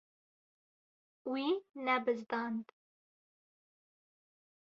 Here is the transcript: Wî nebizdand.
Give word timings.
Wî 1.31 1.47
nebizdand. 1.85 2.65